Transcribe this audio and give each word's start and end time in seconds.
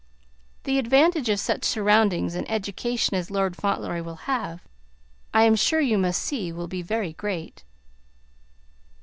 The 0.63 0.79
advantage 0.79 1.29
of 1.29 1.39
such 1.39 1.63
surroundings 1.63 2.33
and 2.33 2.49
education 2.49 3.15
as 3.15 3.29
Lord 3.29 3.55
Fauntleroy 3.55 4.01
will 4.01 4.21
have, 4.25 4.63
I 5.31 5.43
am 5.43 5.55
sure 5.55 5.79
you 5.79 5.99
must 5.99 6.23
see, 6.23 6.51
will 6.51 6.67
be 6.67 6.81
very 6.81 7.13
great." 7.13 7.63